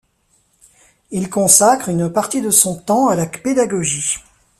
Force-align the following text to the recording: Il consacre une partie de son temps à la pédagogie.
Il 1.11 1.29
consacre 1.29 1.89
une 1.89 2.11
partie 2.11 2.41
de 2.41 2.49
son 2.49 2.75
temps 2.75 3.09
à 3.09 3.15
la 3.15 3.27
pédagogie. 3.27 4.15